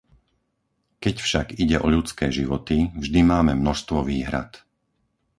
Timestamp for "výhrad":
4.09-4.51